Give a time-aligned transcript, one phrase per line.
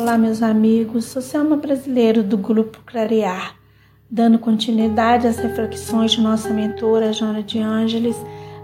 [0.00, 1.06] Olá, meus amigos.
[1.06, 3.56] Sou Selma Brasileiro do Grupo Clarear,
[4.08, 8.14] dando continuidade às reflexões de nossa mentora Joana de Ângeles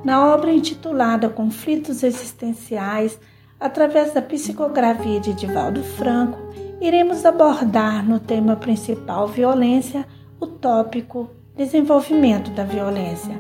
[0.04, 3.18] na obra intitulada Conflitos Existenciais,
[3.58, 6.38] através da psicografia de Divaldo Franco,
[6.80, 10.06] iremos abordar no tema principal violência
[10.38, 13.34] o tópico desenvolvimento da violência.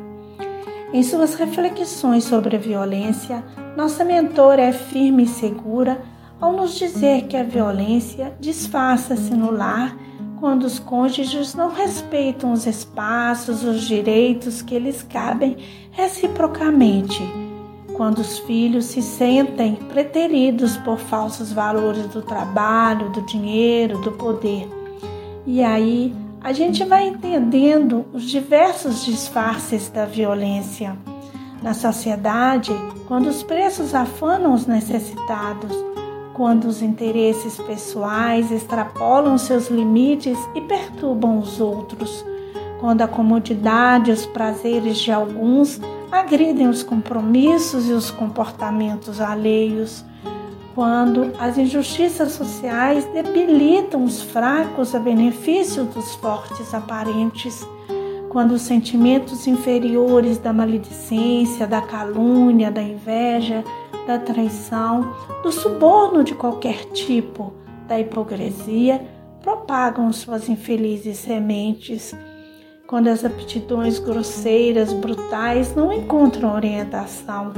[0.92, 3.44] Em suas reflexões sobre a violência,
[3.76, 9.96] nossa mentora é firme e segura ao nos dizer que a violência disfarça-se no lar
[10.44, 15.56] quando os cônjuges não respeitam os espaços, os direitos que lhes cabem
[15.90, 17.22] reciprocamente,
[17.94, 24.68] quando os filhos se sentem preteridos por falsos valores do trabalho, do dinheiro, do poder.
[25.46, 30.94] E aí a gente vai entendendo os diversos disfarces da violência.
[31.62, 32.72] Na sociedade,
[33.08, 35.72] quando os preços afanam os necessitados,
[36.34, 42.24] quando os interesses pessoais extrapolam seus limites e perturbam os outros,
[42.80, 50.04] quando a comodidade e os prazeres de alguns agridem os compromissos e os comportamentos alheios,
[50.74, 57.64] quando as injustiças sociais debilitam os fracos a benefício dos fortes aparentes,
[58.28, 63.62] quando os sentimentos inferiores da maledicência, da calúnia, da inveja,
[64.06, 67.52] da traição, do suborno de qualquer tipo,
[67.86, 69.00] da hipocrisia,
[69.42, 72.14] propagam suas infelizes sementes.
[72.86, 77.52] Quando as aptidões grosseiras, brutais não encontram orientação,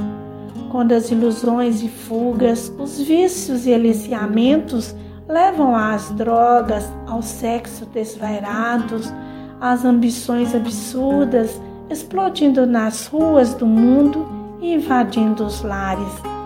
[0.69, 4.95] quando as ilusões e fugas, os vícios e aliciamentos
[5.27, 9.11] levam às drogas, ao sexo desvairados,
[9.59, 14.25] às ambições absurdas, explodindo nas ruas do mundo
[14.61, 16.36] e invadindo os lares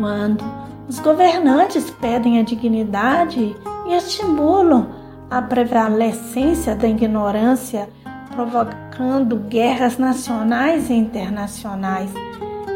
[0.00, 0.42] quando
[0.88, 3.54] os governantes pedem a dignidade
[3.86, 4.88] e estimulam
[5.30, 7.88] a prevalecência da ignorância,
[8.34, 12.10] provocando guerras nacionais e internacionais.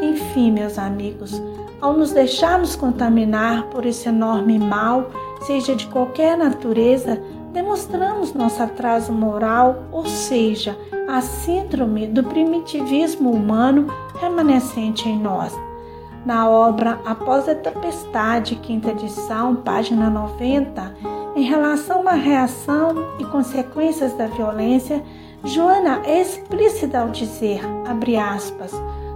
[0.01, 1.41] Enfim, meus amigos,
[1.81, 5.09] ao nos deixarmos contaminar por esse enorme mal,
[5.41, 13.87] seja de qualquer natureza, demonstramos nosso atraso moral, ou seja, a síndrome do primitivismo humano
[14.21, 15.53] remanescente em nós.
[16.25, 20.95] Na obra Após a Tempestade, quinta edição, página 90,
[21.35, 25.03] em relação à reação e consequências da violência,
[25.43, 28.71] Joana é explícita ao dizer, abre aspas,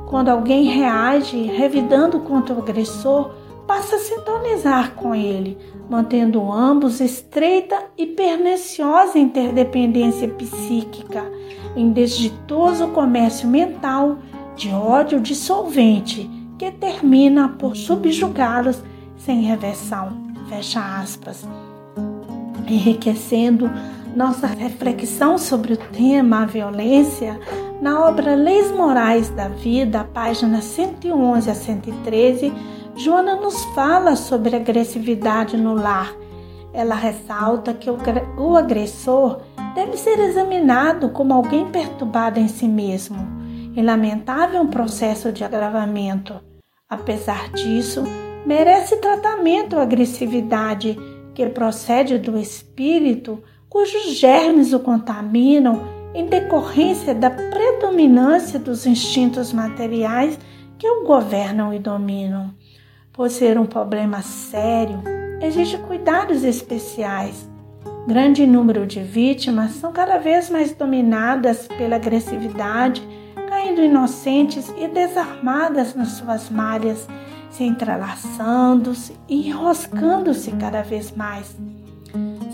[0.06, 3.32] quando alguém reage revidando contra o agressor,
[3.66, 5.58] passa a sintonizar com ele,
[5.90, 11.26] mantendo ambos estreita e perniciosa interdependência psíquica,
[11.76, 14.20] em desditoso comércio mental
[14.56, 18.84] de ódio dissolvente que termina por subjugá-los
[19.18, 20.10] sem reversão.
[20.50, 21.48] Fecha aspas.
[22.68, 23.72] Enriquecendo
[24.14, 27.40] nossa reflexão sobre o tema a violência,
[27.82, 32.52] na obra Leis Morais da Vida, páginas 111 a 113,
[32.96, 36.14] Joana nos fala sobre agressividade no lar.
[36.74, 39.40] Ela ressalta que o agressor
[39.74, 43.18] deve ser examinado como alguém perturbado em si mesmo,
[43.76, 46.49] em lamentável processo de agravamento.
[46.90, 48.04] Apesar disso,
[48.48, 50.98] merece tratamento a agressividade
[51.36, 60.40] que procede do espírito cujos germes o contaminam em decorrência da predominância dos instintos materiais
[60.80, 62.52] que o governam e dominam.
[63.14, 65.04] Por ser um problema sério,
[65.40, 67.48] exige cuidados especiais.
[68.08, 73.08] Grande número de vítimas são cada vez mais dominadas pela agressividade
[73.60, 77.06] caindo inocentes e desarmadas nas suas malhas,
[77.50, 81.58] se entrelaçando-se e enroscando-se cada vez mais.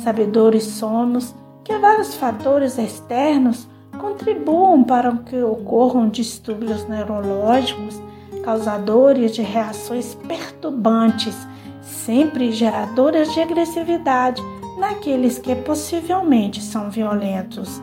[0.03, 3.67] Sabedores somos que vários fatores externos
[3.99, 8.01] contribuam para que ocorram distúrbios neurológicos,
[8.43, 11.35] causadores de reações perturbantes,
[11.81, 14.41] sempre geradoras de agressividade
[14.79, 17.79] naqueles que possivelmente são violentos.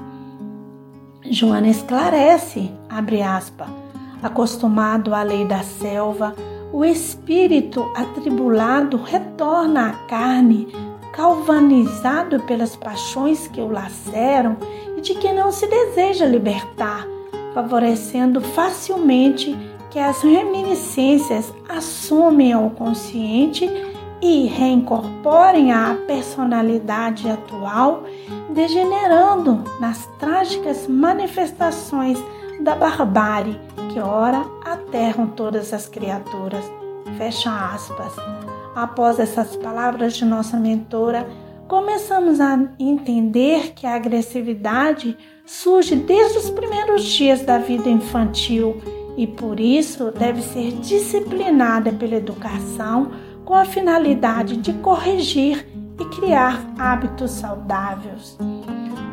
[1.31, 3.69] Joana esclarece, abre aspas,
[4.23, 6.35] acostumado à lei da selva,
[6.73, 10.69] o espírito atribulado retorna à carne,
[11.13, 14.57] calvanizado pelas paixões que o laceram
[14.97, 17.07] e de que não se deseja libertar,
[17.55, 19.57] favorecendo facilmente
[19.91, 23.71] que as reminiscências assumem ao consciente
[24.23, 28.05] e reincorporem à personalidade atual,
[28.51, 32.23] degenerando nas trágicas manifestações
[32.61, 33.61] da barbárie
[33.93, 36.65] que ora aterram todas as criaturas.
[37.19, 38.15] Fecha aspas.
[38.77, 41.29] Após essas palavras de nossa mentora,
[41.67, 48.81] começamos a entender que a agressividade surge desde os primeiros dias da vida infantil
[49.17, 53.11] e por isso deve ser disciplinada pela educação
[53.45, 55.67] com a finalidade de corrigir
[56.01, 58.39] e criar hábitos saudáveis.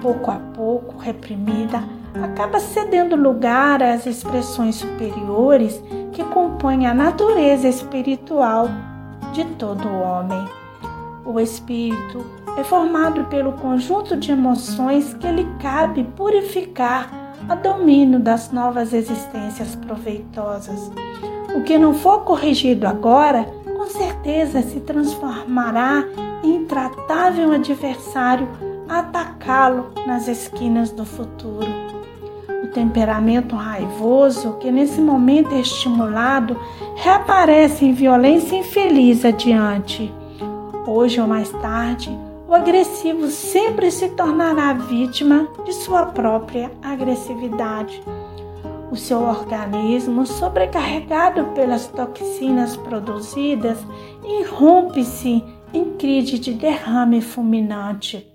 [0.02, 1.84] Pouco a pouco, reprimida,
[2.24, 5.82] acaba cedendo lugar às expressões superiores
[6.12, 8.70] que compõem a natureza espiritual
[9.34, 10.48] de todo homem.
[11.26, 12.26] O espírito
[12.58, 17.10] é formado pelo conjunto de emoções que lhe cabe purificar
[17.48, 20.92] a domínio das novas existências proveitosas.
[21.56, 23.46] O que não for corrigido agora,
[24.30, 26.06] certeza se transformará
[26.44, 28.48] em intratável adversário
[28.88, 31.68] atacá-lo nas esquinas do futuro.
[32.64, 36.56] O temperamento raivoso, que nesse momento é estimulado,
[36.96, 40.14] reaparece em violência infeliz adiante.
[40.86, 42.16] Hoje ou mais tarde,
[42.48, 48.02] o agressivo sempre se tornará vítima de sua própria agressividade.
[48.92, 53.78] O seu organismo, sobrecarregado pelas toxinas produzidas,
[54.24, 55.44] irrompe-se
[55.74, 58.28] em crise de derrame fulminante.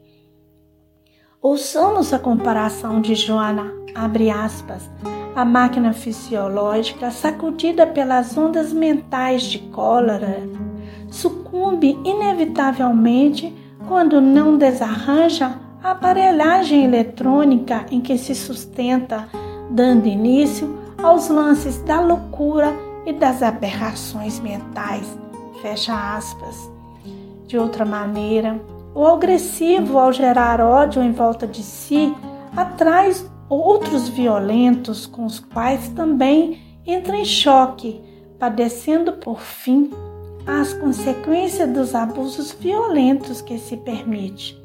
[1.42, 4.88] Ouçamos a comparação de Joana, abre aspas,
[5.34, 10.48] a máquina fisiológica sacudida pelas ondas mentais de cólera
[11.14, 13.54] sucumbe inevitavelmente
[13.86, 19.28] quando não desarranja a aparelhagem eletrônica em que se sustenta,
[19.74, 22.72] dando início aos lances da loucura
[23.04, 25.18] e das aberrações mentais.
[25.60, 26.70] Fecha aspas.
[27.48, 28.62] De outra maneira,
[28.94, 32.14] o agressivo, ao gerar ódio em volta de si,
[32.56, 33.12] atrai
[33.48, 38.00] outros violentos com os quais também entra em choque,
[38.38, 39.90] padecendo por fim
[40.46, 44.56] as consequências dos abusos violentos que se permite.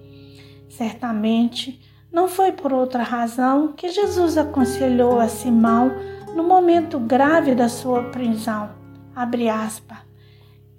[0.69, 5.91] Certamente não foi por outra razão que Jesus aconselhou a Simão
[6.35, 8.69] no momento grave da sua prisão.
[9.15, 9.97] Abre aspas.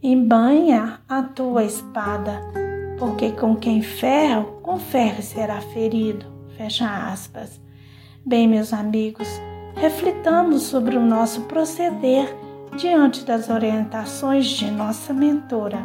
[0.03, 2.41] Embanha a tua espada,
[2.99, 6.27] porque com quem ferro, com ferro será ferido.
[6.57, 7.61] Fecha aspas.
[8.25, 9.29] Bem, meus amigos,
[9.77, 12.35] reflitamos sobre o nosso proceder
[12.77, 15.81] diante das orientações de nossa mentora.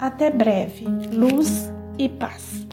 [0.00, 2.66] Até breve, luz e paz.